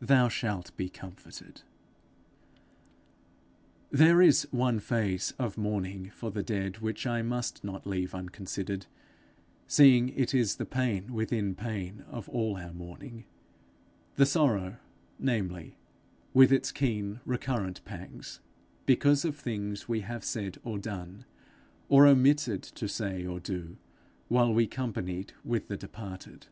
Thou 0.00 0.28
shalt 0.28 0.70
be 0.76 0.88
comforted. 0.88 1.62
There 3.90 4.22
is 4.22 4.46
one 4.52 4.78
phase 4.78 5.32
of 5.36 5.58
our 5.58 5.62
mourning 5.64 6.10
for 6.10 6.30
the 6.30 6.44
dead 6.44 6.78
which 6.78 7.08
I 7.08 7.22
must 7.22 7.64
not 7.64 7.84
leave 7.84 8.14
unconsidered, 8.14 8.86
seeing 9.66 10.10
it 10.10 10.32
is 10.32 10.58
the 10.58 10.64
pain 10.64 11.12
within 11.12 11.56
pain 11.56 12.04
of 12.08 12.28
all 12.28 12.56
our 12.56 12.72
mourning 12.72 13.24
the 14.14 14.26
sorrow, 14.26 14.76
namely, 15.18 15.76
with 16.32 16.52
its 16.52 16.70
keen 16.70 17.18
recurrent 17.24 17.84
pangs 17.84 18.38
because 18.86 19.24
of 19.24 19.34
things 19.36 19.88
we 19.88 20.02
have 20.02 20.22
said 20.22 20.58
or 20.62 20.78
done, 20.78 21.24
or 21.88 22.06
omitted 22.06 22.62
to 22.62 22.86
say 22.86 23.26
or 23.26 23.40
do, 23.40 23.76
while 24.28 24.54
we 24.54 24.68
companied 24.68 25.32
with 25.44 25.66
the 25.66 25.76
departed. 25.76 26.46